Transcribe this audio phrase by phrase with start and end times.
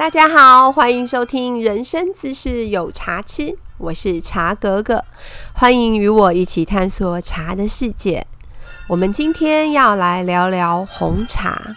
[0.00, 5.04] 大家好，欢迎收听人生自是有茶吃，我是茶格格，
[5.52, 8.26] 欢迎与我一起探索茶的世界。
[8.88, 11.76] 我们今天要来聊聊红茶。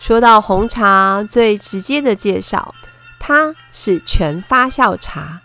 [0.00, 2.74] 说到红茶，最直接的介绍，
[3.20, 5.42] 它是全发酵茶，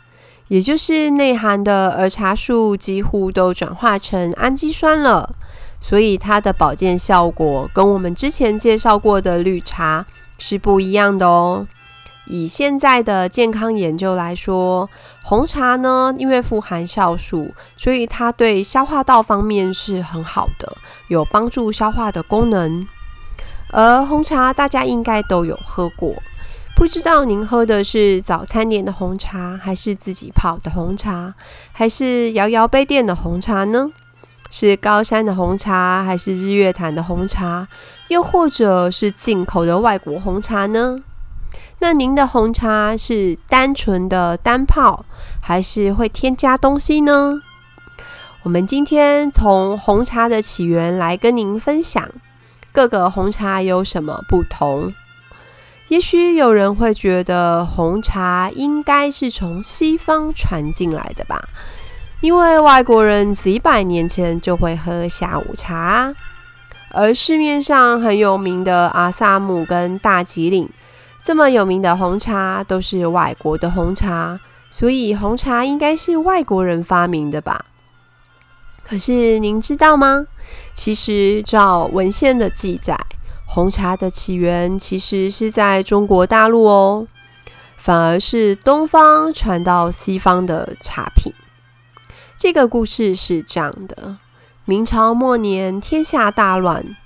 [0.47, 5.35] 也就是内含的儿茶素几乎都转化成氨基酸了，
[5.79, 10.07] 所以它的保健效果跟我们之前介绍过的绿茶
[10.39, 11.67] 是不一样的哦。
[12.27, 14.89] 以现在的健康研究来说，
[15.23, 22.87] 红茶呢，因为富含酵素，所以它对消化道方面是很好的，有帮助消化的功能。
[23.69, 26.15] 而红茶大家应该都有喝过，
[26.75, 31.33] 不知道您喝的是早餐店的红茶，还是自己泡的红茶，
[31.71, 33.89] 还是摇摇杯店的红茶呢？
[34.49, 37.67] 是高山的红茶，还是日月潭的红茶，
[38.09, 41.01] 又或者是进口的外国红茶呢？
[41.79, 45.05] 那您的红茶是单纯的单泡，
[45.41, 47.41] 还是会添加东西呢？
[48.43, 52.09] 我们今天从红茶的起源来跟您分享
[52.71, 54.93] 各个红茶有什么不同。
[55.89, 61.39] 也许有人会觉得红茶应该是从西方传进来的吧，
[62.21, 66.13] 因为外国人几百年前就会喝下午茶，
[66.91, 70.69] 而市面上很有名的阿萨姆跟大吉岭。
[71.23, 77.65] 这么有名的红茶都是外国的红茶，所以红茶应该是外国人发明的吧？
[78.83, 80.25] 可是您知道吗？
[80.73, 82.97] 其实照文献的记载，
[83.45, 87.07] 红茶的起源其实是在中国大陆哦，
[87.77, 91.31] 反而是东方传到西方的茶品。
[92.35, 94.17] 这个故事是这样的：
[94.65, 96.97] 明朝末年，天下大乱。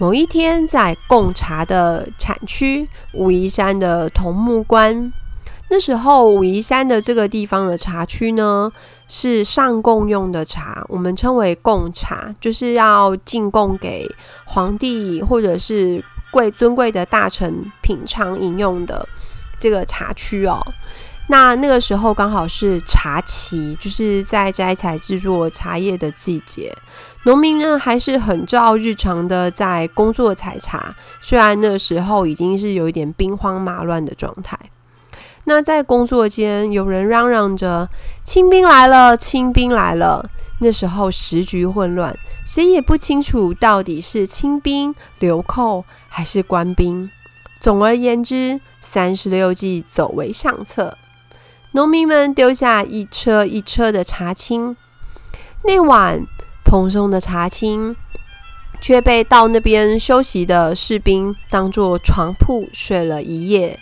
[0.00, 5.12] 某一天，在贡茶的产区武夷山的桐木关，
[5.70, 8.70] 那时候武夷山的这个地方的茶区呢，
[9.08, 14.08] 是上贡用的茶，我们称为贡茶，就是要进贡给
[14.44, 19.04] 皇帝或者是贵尊贵的大臣品尝饮用的
[19.58, 20.64] 这个茶区哦。
[21.30, 26.74] 那那个时候刚好是茶期，就是在摘采制作茶叶的季节。
[27.24, 34.58] 农民呢还是很照日常的在工作采茶，虽然那时候已经是有一点兵荒马乱的状态。
[35.44, 37.88] 那在工作间，有人嚷嚷着
[38.22, 40.30] “清兵来了，清兵来了”。
[40.60, 47.10] 那时候时局混乱，谁也不清楚到底是清兵、流寇还是官兵。
[47.60, 50.96] 总而言之，三十六计走为上策。
[51.72, 54.76] 农民们丢下一车一车的茶青，
[55.64, 56.26] 那晚
[56.64, 57.94] 蓬松的茶青
[58.80, 63.78] 却被到那边休息的士兵当作床铺睡了一夜。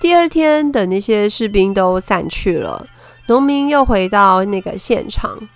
[0.00, 2.86] 第二天，等那些士兵都散去了，
[3.26, 5.48] 农民又回到那个现场，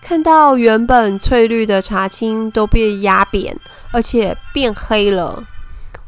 [0.00, 3.56] 看到原本翠绿的茶青都被压扁，
[3.90, 5.44] 而且变黑了。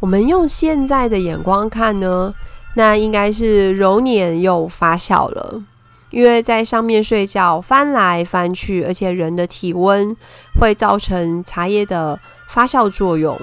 [0.01, 2.35] 我们用现在的眼光看呢？
[2.76, 5.62] 那应该是揉捻又发酵了，
[6.10, 10.14] 因为在上面睡觉翻来翻去，而且人的体温
[10.60, 13.38] 会造成茶叶的发酵作用。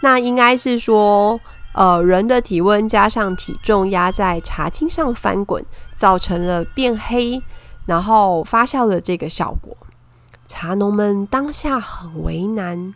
[0.00, 1.38] 那应该是说，
[1.72, 5.64] 呃，人的体温加上体重压在茶青上翻滚，
[5.94, 7.40] 造成了变黑，
[7.86, 9.76] 然后发酵的这个效果。
[10.48, 12.92] 茶农们当下很为难。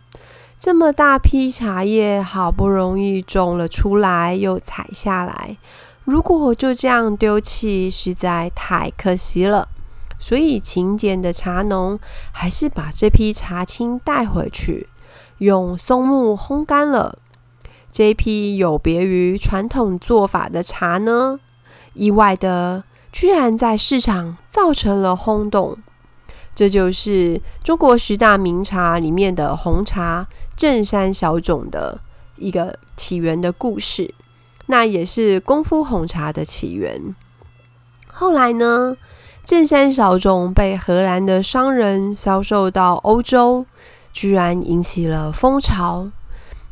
[0.67, 5.57] 这么大批茶叶好不容易种了出来，又采下来，
[6.03, 9.69] 如果就这样丢弃，实在太可惜了。
[10.19, 11.97] 所以勤俭的茶农
[12.33, 14.89] 还是把这批茶青带回去，
[15.39, 17.17] 用松木烘干了。
[17.93, 21.39] 这批有别于传统做法的茶呢，
[21.95, 22.83] 意外的
[23.13, 25.79] 居然在市场造成了轰动。
[26.57, 32.01] 这就是中国十大名茶里面的红茶正山小种的
[32.39, 34.15] 一个起源的故事，
[34.67, 37.15] 那也是功夫红茶的起源。
[38.07, 38.97] 后来呢，
[39.45, 43.67] 正山小种被荷兰的商人销售到欧洲，
[44.11, 46.11] 居然引起了风潮。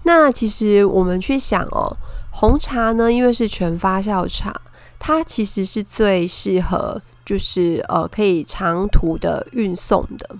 [0.04, 1.94] 那其实我们去想哦，
[2.30, 4.62] 红茶呢，因为是全发酵茶，
[4.98, 7.02] 它其实是最适合。
[7.24, 10.36] 就是呃，可以长途的运送的。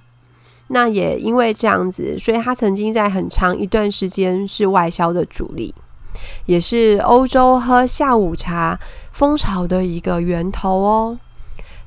[0.69, 5.75] 那也因为这样子，所以它曾经在很长一段时间是外销的主力，
[6.47, 8.81] 也是欧洲喝下午茶
[9.13, 11.19] 风潮的一个源头哦。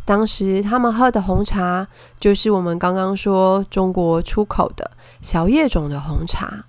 [0.06, 1.88] 当时他们喝的红茶，
[2.20, 4.92] 就是我们刚刚说中国出口的
[5.22, 6.64] 小叶种的红茶。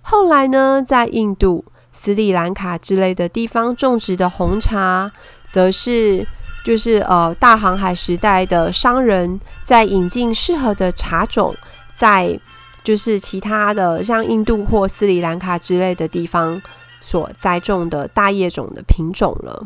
[0.00, 5.12] 后来呢，在印度、斯里兰卡之类的地方种植的红茶，
[5.48, 6.26] 则是
[6.64, 11.54] 就是呃大航海时代的商人在引进适合的茶种，
[11.92, 12.40] 在
[12.82, 16.60] 就是其他的像印度或斯里兰卡之类的地方
[17.00, 19.62] 所栽种的大叶种的品种了。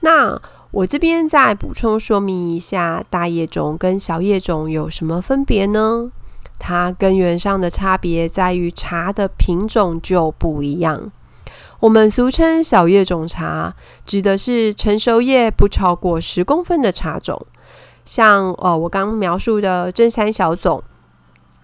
[0.00, 0.40] 那
[0.70, 6.10] 我这边再补充说明一下，大叶种跟小叶种有什么分别呢？
[6.58, 11.10] 它根源上的差别在于茶的品种就不一样。
[11.80, 13.74] 我们俗称小叶种茶，
[14.04, 17.40] 指的是成熟叶不超过十公分的茶种，
[18.04, 20.82] 像呃我刚描述的正山小种，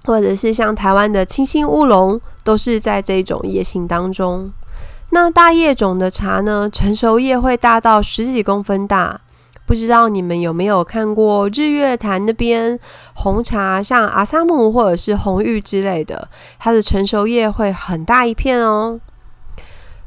[0.05, 4.51] 或者是像台湾的清新乌龙，都是在这种叶型当中。
[5.11, 9.21] 那大叶种的茶呢，成熟叶会大到十几公分大。
[9.67, 12.79] 不知道你们有没有看过日月潭那边
[13.15, 16.29] 红茶，像阿萨姆或者是红玉之类的，
[16.59, 18.99] 它的成熟叶会很大一片哦。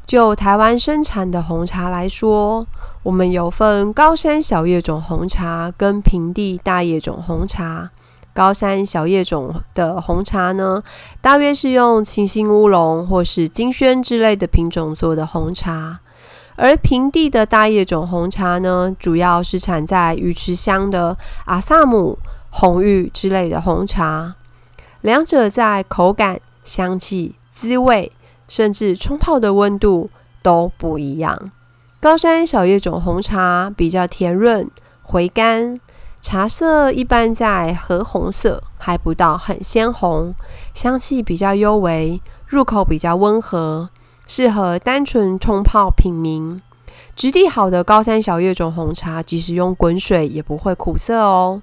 [0.09, 2.65] 就台湾生产的红茶来说，
[3.03, 7.91] 我们有分高山小叶种红茶跟平地大叶种红茶。
[8.33, 10.81] 高山小叶种的红茶呢，
[11.21, 15.99] 大约是用清新乌龙或是金萱之类的品种做的红茶，
[16.55, 21.15] 而平地的大叶种红茶呢，主要是产在鱼池乡的
[21.45, 22.17] 阿萨姆、
[22.49, 24.33] 红玉之类的红茶。
[25.01, 28.11] 两者在口感、香气、滋味，
[28.49, 30.09] 甚至冲泡的温度
[30.41, 31.51] 都不一样。
[32.01, 34.69] 高山小叶种红茶比较甜润、
[35.01, 35.79] 回甘。
[36.21, 40.35] 茶色一般在褐红色，还不到很鲜红，
[40.73, 43.89] 香气比较幽微，入口比较温和，
[44.27, 46.59] 适合单纯冲泡品茗。
[47.15, 51.61] 质地好的高山小叶种红茶，即使用滚水也不会苦涩哦。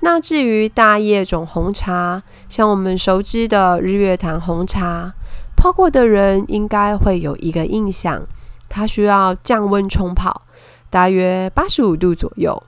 [0.00, 5.14] 那至于大叶种红茶，像我们熟知的日月潭红茶，
[5.60, 8.26] 泡过的人应该会有一个印象，
[8.66, 10.40] 它需要降温冲泡，
[10.88, 12.62] 大约八十五度左右。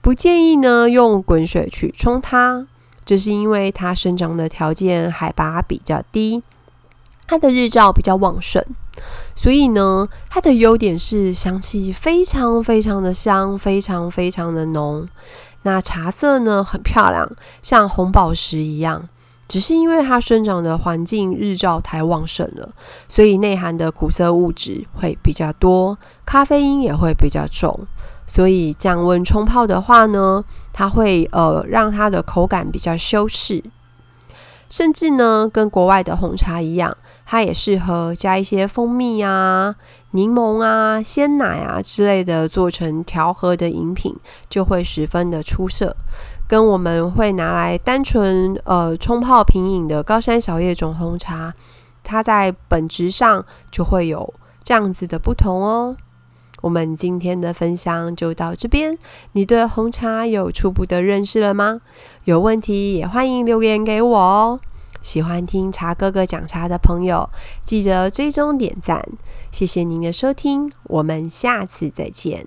[0.00, 2.66] 不建议呢用滚水去冲它，
[3.04, 6.42] 这是因为它生长的条件海拔比较低，
[7.28, 8.60] 它的日照比较旺盛，
[9.36, 15.08] 所以呢它的优点是香气非常非常的香，非常非常的浓。
[15.62, 17.30] 那茶色呢很漂亮，
[17.62, 19.08] 像红宝石一样，
[19.52, 22.70] 只是因为它生长的环境日照太旺盛了，
[23.06, 27.86] 所以内含的苦涩物质会比较多，咖啡因也会比较重。
[28.26, 33.62] 所以降温冲泡的话呢，它会呃让它的口感比较修饰，
[34.70, 36.96] 甚至呢跟国外的红茶一样，
[37.32, 39.74] 它也适合加一些蜂蜜啊、
[40.10, 44.14] 柠檬啊、鲜奶啊之类的做成调和的饮品，
[44.50, 45.96] 就会十分的出色。
[46.46, 51.54] 跟我们会拿来单纯呃冲泡品饮的高山小叶种红茶，
[52.04, 55.96] 它在本质上就会有这样子的不同哦。
[56.60, 58.98] 我们今天的分享就到这边。
[59.32, 61.80] 你对红茶有初步的认识了吗？
[62.24, 64.60] 有问题也欢迎留言给我哦。
[65.02, 67.28] 喜欢听茶哥哥讲茶的朋友，
[67.62, 69.04] 记得追踪点赞。
[69.50, 72.46] 谢谢您的收听，我们下次再见。